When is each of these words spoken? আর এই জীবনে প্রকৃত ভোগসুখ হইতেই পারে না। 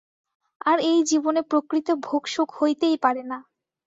আর 0.65 0.77
এই 0.83 0.99
জীবনে 1.03 1.41
প্রকৃত 1.41 1.87
ভোগসুখ 2.03 2.47
হইতেই 2.59 2.97
পারে 2.97 3.23
না। 3.23 3.37